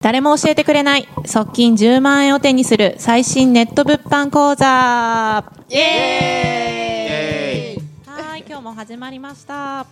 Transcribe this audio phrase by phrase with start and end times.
[0.00, 5.52] 誰も教えてくれない側近10万円を手にする最新ネット物販講座。
[5.68, 7.82] イエーイ！
[8.08, 9.86] はい今日も始まりました、ま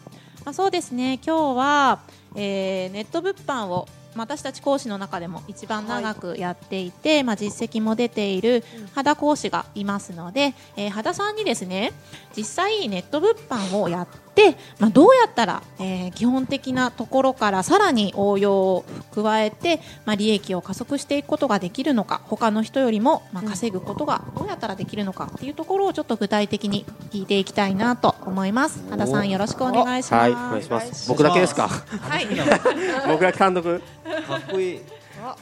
[0.44, 1.98] あ、そうですね今日は、
[2.36, 8.64] えーネット物販をまあ私たち講師の中でも一番長くやっていて、まあ、実績も出ている
[8.94, 11.92] 肌講師がいますので、えー、肌さんにですね
[12.36, 28.80] 実際ネット物販をやって、まあ、どうやったら、えー基本的なところからさらに応用を加えて、まあ、利益を加速していくことができるのか他の人よりも、まあ、稼ぐことがどうやったらできるのかっていうところをちょっと具体的に聞いていきたいなと思います。
[28.90, 30.24] 肌さんよろしくお願いします。
[30.24, 31.08] はい、お願いします。
[31.08, 31.68] 僕だけですか？
[31.68, 32.26] はい。
[33.08, 33.82] 僕が単独？
[34.26, 34.80] かっこいい。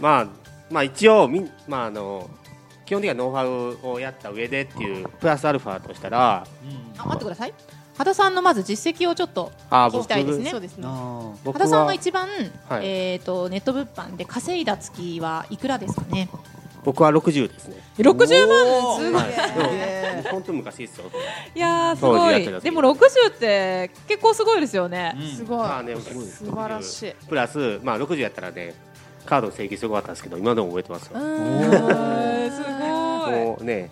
[0.01, 0.27] まあ、
[0.71, 2.29] まあ、一応、みん、まあ、あの。
[2.85, 6.45] 基本的なノウハウをやった上でっていうプラスアルファとしたら。
[6.99, 7.55] あ待ってください
[7.97, 10.85] 肌さんのまず実績をちょっとあ、聞きたいですねそうですね。
[10.87, 11.95] あ僕肌さんがは。
[11.95, 12.29] 一番、
[12.69, 16.29] はいえっ、とネット物販で稼いだ月はいくらですかね？
[16.85, 17.77] 僕は六十ですね。
[17.99, 21.05] 60万すごい本当昔ですよ。
[21.55, 25.59] いやーすごいでも60って結構すごいですよね、すごい。
[25.59, 27.15] まあね、素晴らしい。
[27.29, 28.75] プラス、まあ、六十やったらね。
[29.25, 31.13] カードの請求すごかったんですけど、今でも覚えてますよ。
[31.15, 31.29] すご
[33.31, 33.91] いもうね。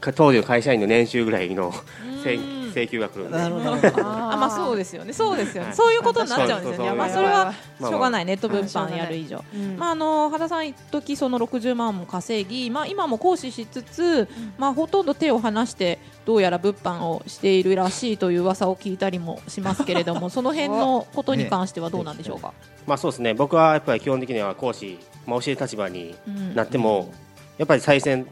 [0.00, 1.72] か当時の会社員の年収ぐらいの
[2.24, 3.38] 請うん請求が来るんで。
[3.38, 4.06] なるほど。
[4.06, 5.12] あまあそうですよね。
[5.12, 6.92] そうですよね、はいそういうことになっちゃうんですよね。
[6.92, 8.24] まあそれはまあしょうがない。
[8.24, 9.76] ネット物販やる以上、うん。
[9.76, 22.52] まああの肌さん一時その60万も稼ぎまあ今も講師しつつ、まあほとんど手を離してどうやら物販をしているらしいという噂を聞いたりもしますけれども その辺のことに関してはどうなんでしょうか、
[22.86, 23.34] まあそうですね。
[23.34, 27.12] 僕はやっぱり基本的には講師、まあ、教える立場にうんなっても、
[27.58, 28.26] やっぱり再選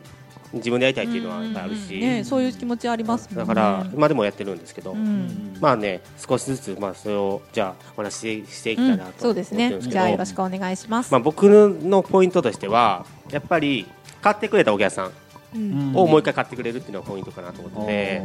[0.53, 3.36] 自分でやりたいっていうのはやっぱりあるし、うんうんね、そういう気持ちありますね。
[3.36, 5.56] だから今でもやってるんですけど、うん。
[5.61, 9.81] まあね少しずつまあそれをじゃあお話ししていきたいなとそう思ってるんですね。
[9.81, 13.87] じゃあよろしくお願いします、まあ僕のポイントとしてはやっぱり
[14.21, 15.10] 買ってくれたお客さ
[15.54, 18.22] んをもう一回買ってくれるっていうのがポイントかなと思ってて、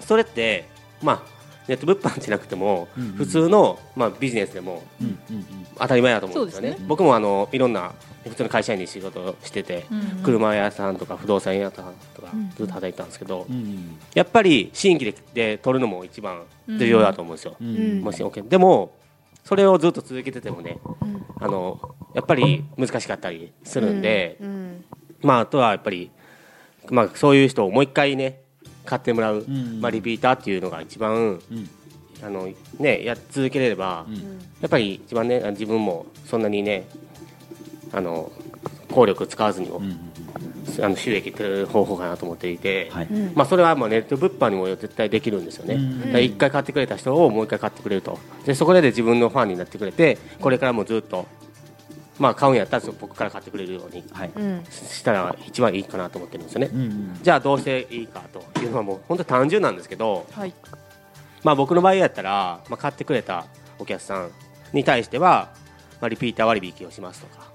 [0.00, 0.68] それって
[1.02, 3.04] まあネット物販じゃなくても、うん。
[3.04, 5.18] うん普通のまあビジネスでもうん。
[5.30, 5.44] うん。
[5.78, 6.76] 当たり前だと思うんですよね。
[6.86, 7.92] 僕もあのいろんな
[8.24, 13.98] 普通の会社員で仕事をしてて、うん車屋さんとか不動産屋さんとかうんずっと働いてたんですけど、うんうん。
[14.14, 18.00] やっぱり新規でで取るのも一番重要だと思うんですよ、うん。
[18.00, 18.92] もし OK でも
[19.44, 20.78] それをずっと続けててもね
[21.40, 21.80] あの
[22.14, 24.84] やっぱり難しかったりするんで、うん。
[25.22, 26.10] まああとはやっぱり、
[26.90, 28.42] まあ、そういう人をもう一回ね
[28.84, 31.70] 買ってもらう、んまあ、リピーターっていうのが一番うん。
[32.20, 32.48] あの、
[32.80, 34.14] ね、やっ続けれれば、うん。
[34.60, 36.84] やっぱり一番ね自分もそんなにね
[37.92, 38.30] あの
[38.92, 39.98] 効力使わずにも、うん
[40.80, 43.08] あの収益取れる方法かなと思っていて、はい。
[43.34, 48.18] まあ、それはもうネット物販にも絶対できるんですよね、うん回買ってくれた人をもう一回買ってくれると。
[48.44, 51.26] でそこで自分のファンになってくれてこれからもずっと、
[52.18, 54.04] まあ、買うんやったら僕から買ってくれるように。
[54.70, 60.54] したら一番いいかなと思ってるんですよね、うんうんじゃあどうしていいかというのはもう本当単純なんですけど、はい。
[61.42, 63.46] まあ、僕の場合やったら、まあ、買ってくれた
[63.78, 64.30] お客さん
[64.72, 65.50] に対しては、
[66.00, 67.47] まあ、リピーター割引をしますとか、うん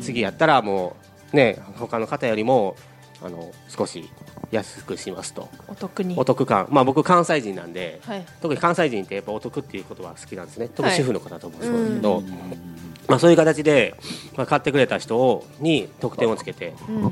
[0.00, 0.96] 次やったらも
[1.32, 2.76] うね他の方よりも
[3.22, 4.08] あの少し
[4.50, 5.48] 安くしますと。
[5.68, 6.14] お得に。
[6.16, 6.66] お得感。
[6.70, 8.24] まあ僕関西人なんではい。
[8.40, 10.68] 特に関西人ってやっぱお得っていう言葉が好きなんですね。
[10.68, 12.22] 特に主婦の方ともそうですけうど、
[13.06, 13.94] まあ、そういう形で、
[14.36, 17.02] まあ、買ってくれた人をに得点をつけてうん。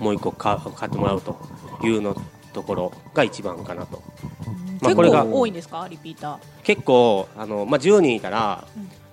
[0.00, 1.36] もう一個買買ってもらうと
[1.84, 2.16] いうの
[2.54, 4.02] ところが一番かなと、
[4.80, 5.86] まあ、結これが構多いんですか？
[5.88, 6.38] リピーター。
[6.64, 8.64] 結構あの、まあ、10人いたら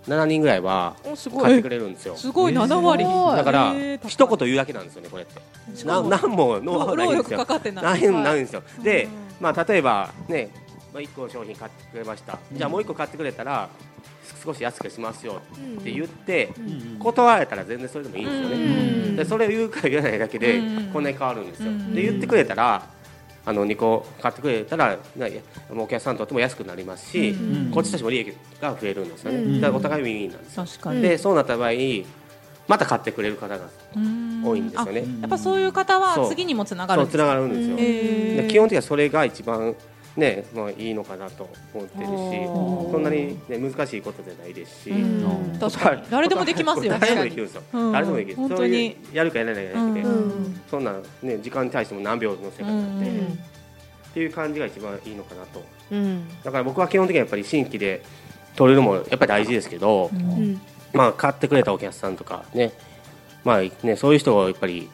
[0.08, 0.96] 7人ぐらいは。
[1.04, 2.16] 買ってくれるんですよ。
[2.16, 3.74] すごい7割、すごいだから
[4.08, 5.86] 一言言うだけなんですよねこれって。
[5.86, 7.38] な何もノウハウないんですよ。
[7.38, 7.84] 労力かかってない。
[7.84, 8.64] ないないんですよ。
[8.82, 9.08] で、
[9.40, 10.50] まあ、例えばね、
[10.94, 12.40] まあ、1個商品買ってくれました。
[12.52, 13.70] じゃあもう1個買ってくれたら
[14.44, 15.42] 少し安くしますよ
[15.80, 17.00] って言ってうん。
[17.00, 18.56] 断られたら全然それでもいいんですよね。
[18.56, 18.58] う
[19.12, 19.16] ん。
[19.18, 20.90] でそれを言うか言わないだけでうん。
[20.94, 21.70] こんなに変わるんですよ。
[21.70, 21.94] うん。
[21.94, 22.84] で言ってくれたら
[23.48, 24.98] あの2個買ってくれたら
[25.70, 29.54] お客さんにとっても安くなりますしうんこっちとしても利益が増えるんですようん。
[29.54, 30.66] ねだからお互いウィンウィンなんですよ。
[30.66, 31.72] 確かに、でそうなった場合
[32.68, 35.06] また買ってくれる方がうん多いんですよね。
[35.20, 37.70] あやっぱそういう方は次にもつながるんつながるんです
[38.44, 38.50] よ。
[38.50, 39.74] 基本的にはそれが一番
[40.18, 42.12] ねまあいいのかなと思ってるし
[42.92, 44.90] そんなにね難しいことじゃないですし。
[44.90, 45.58] うん。
[45.60, 46.04] 確かに。
[46.10, 47.92] 誰でもできますよね 誰でもできるんですようん。
[47.92, 48.60] 誰でもできる本当に。
[48.60, 50.62] そういうやるかやらないかだけでうん。
[50.70, 53.30] そんなね時間に対しても何秒の世界なんでうんっ
[54.14, 55.64] ていう感じが一番いいのかなと。
[55.92, 56.28] うん。
[56.44, 58.02] だから僕は基本的にはやっぱり新規で
[58.56, 60.60] 取れるのもやっぱり大事ですけどうん。
[60.94, 62.72] まあ買ってくれたお客さんとかね
[63.44, 64.90] まあねそういう人をやっぱり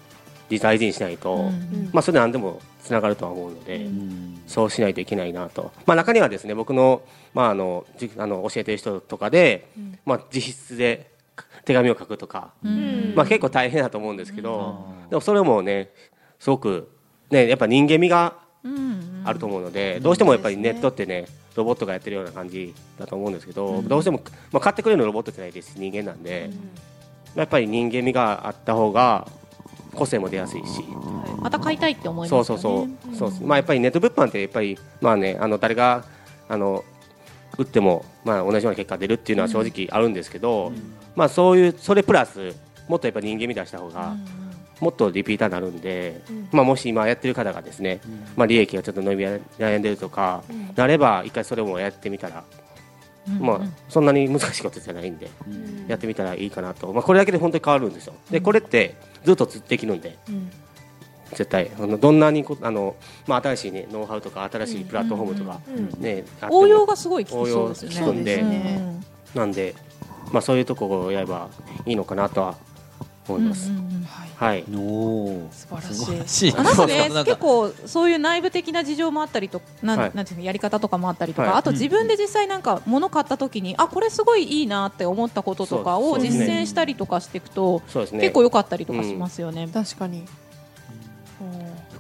[0.59, 1.89] 大事にしないと、うん。
[1.93, 3.87] まあそれ何でもつながるとは思うので、
[4.45, 7.01] そうしないといけないなと、まあ、中にはですね僕の,、
[7.33, 9.69] まあ、あのじあの教えてる人とかで、
[10.05, 11.11] まあ、自筆で
[11.63, 12.51] 手紙を書くとか、
[13.15, 15.91] まあ、結構大変だと思うんですけど、でもそれもね
[16.39, 16.91] すごく、
[17.31, 18.35] ね、やっぱ人間味が
[19.23, 21.25] あると思うので、どうしてもやっぱりネットってね
[21.55, 24.21] ロボットがやってるような感じだと思うんですけど、どうしても、
[24.51, 26.49] まあ、買ってくれるのロボットじゃないですし人間なんで、
[27.35, 29.27] やっぱり人間味があった方が
[29.95, 30.83] 個性も出やすいし、
[31.39, 32.45] また買いたいって思いますよね。
[32.45, 36.05] そうそうそう、そうまあやっぱりネット物販ってやっぱりまあねあの誰が
[36.47, 36.83] あの
[37.57, 40.71] 打ってもまあ同じような結果が出るっていうのは正直あるんですけど、
[41.15, 42.53] まあそういうそれプラス
[42.87, 44.15] もっとやっぱ人間味出した方が。
[44.79, 48.01] もっとリピーターになるんで、まあ、もし今やってる方がですね、
[48.35, 50.43] まあ、利益がちょっと伸び悩んでるとか、
[50.75, 52.43] なれば一回それもやってみたら
[53.39, 55.29] まあ、そんなに難しいことじゃないんで、
[55.87, 58.13] やってみたらいいかなと、まあ、これだけで本当に変わるんですよ。
[58.29, 60.17] でこれってずっとできるんで、
[61.29, 62.95] 絶対あのどんなにあの、
[63.27, 65.59] まあ、新しい、ね、ノウハウとか新しいプラットフォームとか、
[65.99, 68.21] ね応用がすごい効きそうですよね。
[68.21, 68.23] ん。
[68.23, 68.43] で、
[69.35, 69.75] なんで、
[70.31, 71.49] まあ、そういうところをやれば
[71.85, 72.57] いいのかなとは
[73.29, 73.71] 思います。
[74.35, 74.63] はい。
[74.75, 76.53] お素晴らしい。
[76.53, 89.69] なんかね、 結構そういう内部的な事情もあったりと、なん、なんていうのやり方とかもあったりとか、あと自分で実際なんか物買った時に、あこれすごいいいなって思ったこととかを実践したりとかしていくと、結構良かったりとかしますよね。
[89.73, 90.25] 確かに。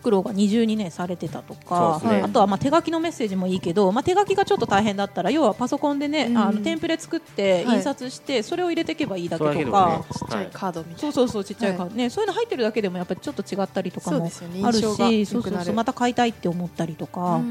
[0.03, 10.99] 苦労が二重にねされてたとか、ね、あとはまあ手書きのメッセージもいいけど、まあ、手書きがちょっと大変だったら要はパソコンでね、うん、あのテンプレ作って印刷して、それを入れていけばいいだけとか、ちっちゃいカードみたいな。
[10.99, 12.09] そうそうそうちっちゃいカード、ね。
[12.09, 17.41] そういうの入ってるだけでもやっぱりちょっと違ったりとかもあるしそうそうそうまた買いたいって思ったりとか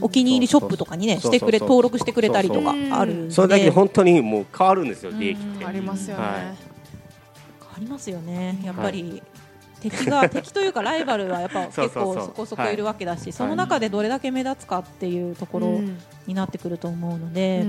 [0.00, 5.64] お気に入りショップとかにねしてくれ登録してくれたりとかあるそれだけで本当にもう変わるんですよ利益って。
[5.64, 6.22] ありますよね、
[7.60, 9.22] 変わりますよねやっぱり、
[9.82, 15.80] 敵が敵というかライバルはやっぱ 結構そこそこいるわけだしその中でどれだけ目立つかっていうところ
[16.26, 17.64] になってくると思うので、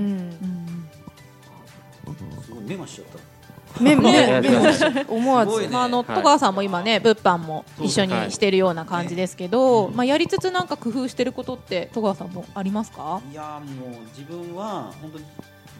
[2.44, 3.18] すごいメモしちゃった。
[3.80, 4.08] メモ
[5.08, 13.20] 思わず、まあ、あの戸川さんも今ね物販も一緒にしてるような感じですけど、まあ、やりつつなんか工夫してることって戸川さんもありますか？
[13.32, 15.24] いやもう自分は本当に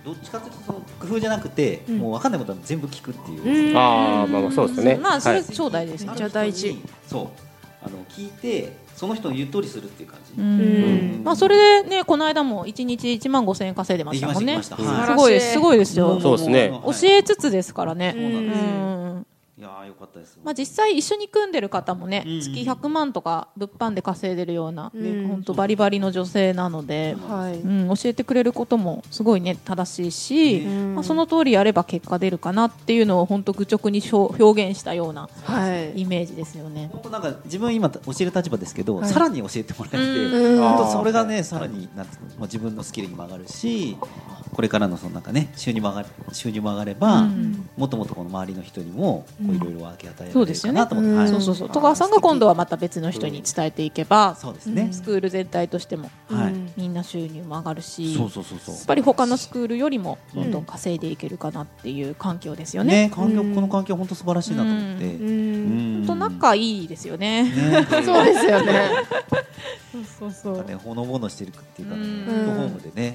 [0.05, 3.77] どっちかというとその工夫じゃなくて、うん、もう分かんないことは全部聞くっていう。
[3.77, 4.97] ああまあまあそうですね。
[4.97, 6.13] まあそれ超大事ですね。
[6.15, 6.79] じゃ大事。
[7.07, 7.29] そう
[7.83, 10.41] あの聞いてその人の言う通りするっていう感じ。
[10.41, 14.63] うんまあそれでねこの間も一日一万五千円稼いでましたもんね。
[14.63, 14.75] す
[15.17, 16.21] ごいすごいですよ。
[16.21, 16.71] そうですね。
[16.85, 18.13] 教えつつですからね。
[18.15, 19.34] そうなんですよ。
[19.57, 20.37] いやよかったです。
[20.43, 27.15] まあ実際一緒に組んでる方もね、月100万とか物販で稼いでるような、本当バリバリの女性なので、
[27.63, 35.29] うん、教えてくれることもすごいね正しいし、まあその通りやれば結果出るかなっていうのを本当愚直に表現したような
[35.95, 36.91] イメージですよね。
[36.93, 43.97] 本当なんか自分今教える立場ですけど、さらに教えてもらえて、本当それがねさらになんて自分のスキルにも上がるし、
[44.53, 47.29] これからのそのなんかね収入も上が収入も上がれば、
[47.77, 54.89] もっともっとこの周りの人にもいろいろ分け与えられるかなと思って、そうそうそう戸川さんが今度はまた別の人に伝えていけば、そうですね。
[54.93, 58.75] スクール全体としても、はい、みんな収入も上がるしそうそうそうそう。
[58.77, 63.09] やっぱり他のスクールよりもどんどん稼いでいけるかなっていう環境ですよね。
[63.09, 67.53] ね環境この環境本当素晴らしいなと思って、本当仲いいですよね。
[68.05, 68.91] そうですよね。
[69.91, 70.65] そうそうそう。
[70.65, 73.15] ねほのぼのしてるっていうか、ホームでね、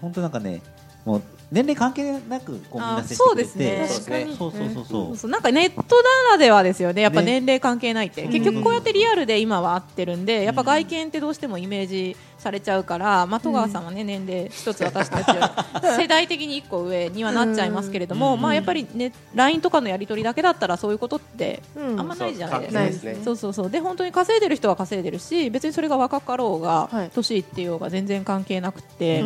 [0.00, 0.62] 本当なんかね
[1.04, 3.50] もう年齢関係なくこうみんな接してくれて。
[3.50, 4.26] そうですね。
[4.36, 5.16] そうそうそうそう。
[5.16, 7.02] そうなんかネットならではですよね。
[7.02, 15.28] やっぱ年齢関係ないって、結局こうやってリアルで今は合ってるんでやっぱ外見ってどうしてもイメージされちゃうから、まあ、戸川さんはね、年齢一つ私たち
[15.98, 29.24] 世代的に一個上にはなっちゃいますけれども、まあやっぱりね LINE とかのやり取りだけだったらそういうことってあんまないじゃないですか、そうそうそうで本当に稼いでる人は稼いでるし別にそれが若かろうが、年いってようが全然関係なくて、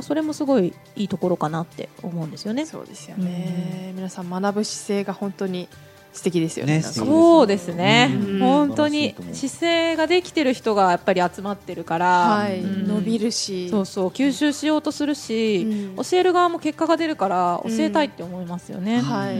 [0.00, 2.66] それもすごいいいところかなって思うんですよね。
[2.66, 5.68] そうですよね、皆さん学ぶ姿勢が本当に
[6.12, 6.78] 素敵ですよね。
[6.78, 14.08] ねそうですね、うん、本当に姿勢ができてる人がやっぱり集まってるから、はい、伸びるし、そうそう。
[14.08, 15.62] 吸収しようとするし、
[15.96, 19.00] うん、教える側も結果が出るから教えたいって思いますよね。
[19.00, 19.36] はい。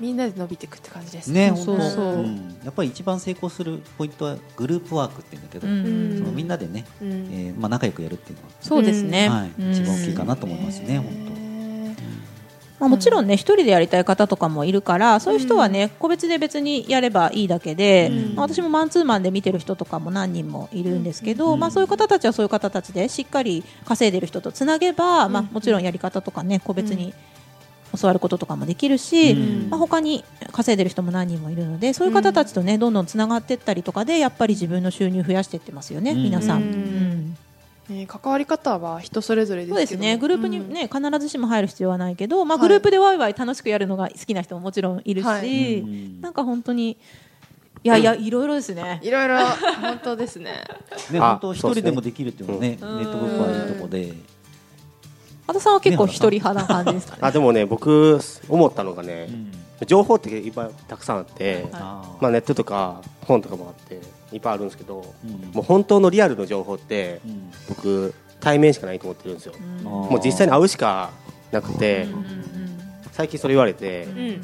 [0.00, 1.50] みんなで伸びていくって感じですね。
[1.50, 2.26] ねそうそう、
[2.64, 9.28] やっぱり一番成功するポイントはグループワークって言うんだけど、そのみんなでね、うえまあ仲良くやるっていうのはそうですね。
[9.28, 10.98] はい、一番大きいかなと思いますね。
[10.98, 11.35] 本当。
[12.78, 27.14] まあ、もちろんね一人でやりたい方とかもいるからそういう人はね個別で別にやればいいだけで、まあ、私もマンツーマンで見てる人とかも何人もいるんですけど、まあ、そういう方たちはそういう方たちでしっかり稼いでる人とつなげば、まあ、もちろんやり方とかね個別に
[27.98, 29.70] 教わることとかもできるし、うん。
[29.70, 36.22] まあ、他に稼いでる人も何人もいるのでそういう方たちとね、どんどんつながっていったりとかでやっぱり自分の収入増やしていってますよね、うん。
[36.22, 36.62] 皆さん。
[36.62, 37.15] うん
[37.88, 40.16] ね関わり方は人それぞれですけどそうですね。
[40.18, 45.80] グループにね、必ずしも入る必要はないけど、まあ、はいグループでワイワイ楽しくやるのが好きな人ももちろんいるし、はい。
[45.80, 46.20] うん。
[46.20, 46.96] なんか本当に
[47.86, 49.00] いやいやいろいろですね。
[49.04, 49.38] いろいろ
[49.80, 50.64] 本当ですね。
[51.10, 54.12] ねあ本当一人でもできるっていうのはねネうんットブックはいいとこで。
[55.46, 57.18] 和田さんは結構一人派な感じですかね。
[57.22, 59.28] あでもね僕思ったのがね、
[59.80, 59.86] うん。
[59.86, 61.64] 情報っていっぱいたくさんあって、はい。
[61.74, 64.00] あまあ、ネットとか本とかもあって
[64.36, 65.50] いっぱいあるんですけど、うん。
[65.52, 71.10] もう本当のリアルの情報ってうん僕対面しかないと思ってるんですよ、もう実際に会うしか
[71.50, 72.12] なくて、うん。
[72.12, 72.26] うん
[73.12, 74.18] 最近それ言われて、うん。
[74.18, 74.42] うん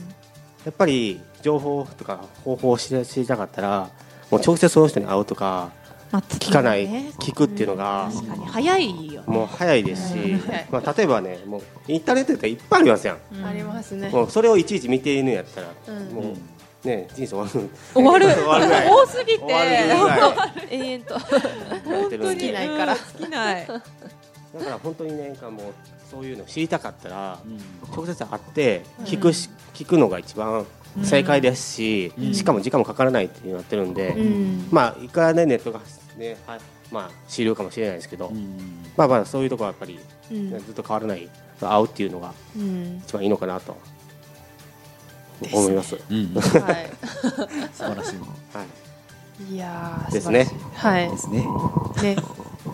[0.65, 3.91] やっぱり情報とか方法を知り知りたかったら
[4.31, 5.73] もう直接その人に会うとか
[6.13, 7.11] まあ聞かない、ね。
[7.19, 9.27] 聞くっていうのが、確かに早いよね。
[9.27, 10.67] もう早いですし、はい。
[10.71, 13.45] まあ、例えばねもうインターネットっていっぱいありますやん、うん。
[13.45, 14.09] ありますね。
[14.11, 16.15] もうそれをいちいち見ているんやったら、うん。
[16.15, 16.37] もう
[16.85, 17.51] ね人生終わる
[17.95, 18.27] 終わる。
[18.27, 19.45] 終わる多すぎて。
[20.71, 21.15] 永遠と。
[21.15, 22.93] やってるんで尽きないから。
[22.95, 23.67] うん尽きない。
[23.67, 23.81] だ
[24.65, 25.73] から本当にねなんかもう
[26.11, 27.59] そういうの知りたかったらうん。
[27.95, 30.67] 直接会って聞くし、聞くのが一番
[31.03, 32.35] 正解ですし、うん。
[32.35, 34.69] しかも時間もかからないってなってるんで、うん。
[34.71, 35.81] まあいくらねネットが
[36.19, 36.61] ねはい
[36.91, 38.85] まあ主流かもしれないですけど、うん。
[38.97, 39.99] まあまあそういうところはやっぱり、
[40.31, 40.51] うん。
[40.51, 41.29] ずっと変わらない
[41.61, 43.01] 会うっていうのがうん。
[43.03, 43.77] 一番いいのかなと
[45.53, 45.97] 思います。
[45.97, 46.91] うんはい。
[47.73, 48.19] 素晴らしい
[48.57, 48.65] は
[49.51, 49.55] い。
[49.55, 50.45] いやーですね。
[50.45, 51.11] 素晴らしい。
[51.11, 51.47] ですね。
[51.47, 52.17] はいね。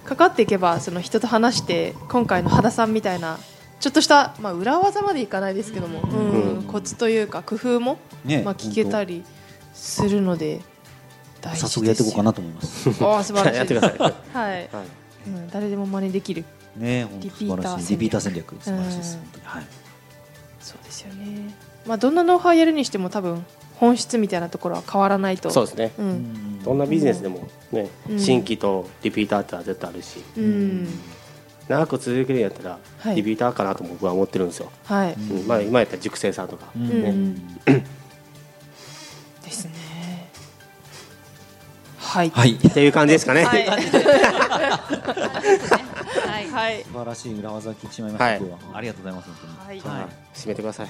[0.04, 3.38] かかっていけばその人と話して今回の羽田さんみたいな
[3.80, 6.30] ちょっとした、まあ、裏技までいかないですけども、うん。
[6.30, 8.42] うんコツというか工夫も、ね。
[8.42, 9.24] まあ、聞けたり
[9.72, 10.60] するので
[11.40, 12.88] 大事です早速やっていこうかなと思います。
[12.90, 13.56] おー素晴らしい。
[13.56, 13.98] やってください。
[13.98, 14.12] はい。
[14.34, 14.68] はい、
[15.28, 16.44] うん、誰でも真似できる。
[16.76, 17.92] ね本当素晴らしい。
[17.92, 18.54] リピーター戦略。
[18.60, 19.66] 素晴らしいですはい。
[20.60, 21.54] そうですよね、
[21.88, 23.44] まあ、どんなノウハウやるにしても多分
[23.76, 25.50] 本質みたいなところは変わらないと。
[25.50, 25.92] そうですね。
[25.98, 26.62] うん。
[26.62, 28.20] どんなビジネスでもね、うん。
[28.20, 30.86] 新規とリピーターってのは絶対あるし、うん。
[31.66, 33.16] 長く続けるんやったら、はい。
[33.16, 34.70] リピーターかなと僕は思ってるんですよ。
[34.84, 35.46] はい、うん。
[35.46, 37.02] まあ今やったら熟成さんとか、うん。
[37.02, 37.34] ねうん。
[39.42, 39.72] ですね。
[41.96, 42.30] はい。
[42.30, 42.52] はい。
[42.52, 43.44] っていう感じですかね。
[43.44, 43.66] はい
[46.08, 46.50] はい。
[46.50, 46.82] はい。
[46.84, 48.38] 素晴らしい裏技聞いてしまいました、はい。
[48.38, 48.76] 今日は。
[48.76, 49.80] ありがとうございます本当に。
[49.80, 49.98] はい。
[50.00, 50.06] はい。
[50.34, 50.86] 締めてください。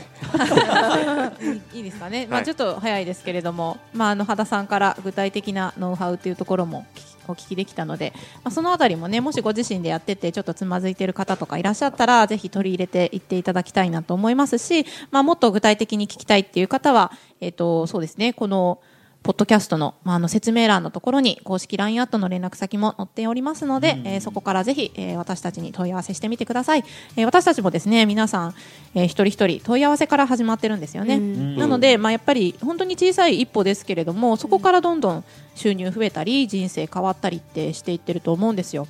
[1.74, 1.78] い。
[1.80, 18.80] いですかね、まあ、はいちょっと早いですけれども、まあ、あの羽田さんから具体的なノウハウというところも聞きお聞きできたので、まあ、そのあたりもねもしご自身でやっててちょっとつまずいている方とかいらっしゃったらぜひ取り入れていっていただきたいなと思いますし、まあ、もっと具体的に聞きたいっていう方は、えっとそうですねこの
[19.22, 26.84] ポッドキャストの,、まあ、あの説明欄のところに公式 LINE アットの連絡先も載っておりますので、えーそこからぜひ、えー私たちに問い合わせしてみてください、
[27.16, 28.54] えー私たちもですね皆さん、
[28.94, 31.56] えー一人一人問い合わせから始まってるんですよね、うん。
[31.56, 38.86] なので、まあ、やっぱり本当に小さい一歩ですけれどもそこからどんどん収入増えたり人生変わったりってしていってると思うんですよ。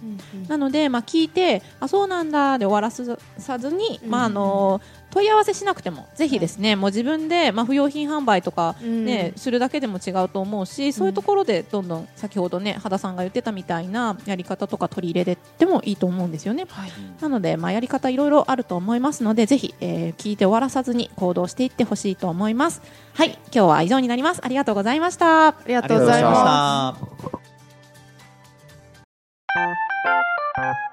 [0.49, 22.83] なので、まあ、聞いてあそうなんだで終わらさずに、まああの問い合わせしなくてもぜひですね、はい、もう自分で、まあ、不用品販売とかね、うん、するだけでも違うと思うし、うん、そういうところでどんどん先ほどね羽田さんが言ってたみたいなやり方とか取り入れてってもいいと思うんですよね、はい、なので、まあ、やり方いろいろあると思いますのでぜひ、えー、聞いて終わらさずに行動していってほしいと思います。
[23.15, 23.39] はい。
[23.53, 24.41] 今日は以上になります。
[24.45, 25.49] ありがとうございました。
[25.49, 27.03] ありがとうございまし
[30.63, 30.88] た。